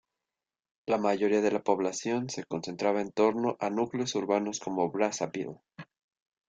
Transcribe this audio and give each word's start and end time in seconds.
La 0.87 0.97
mayoría 0.97 1.41
de 1.41 1.51
la 1.51 1.61
población 1.61 2.27
se 2.31 2.43
concentraba 2.45 3.01
en 3.01 3.11
torno 3.11 3.55
a 3.59 3.69
núcleos 3.69 4.15
urbanos 4.15 4.59
como 4.59 4.89
Brazzaville. 4.89 5.59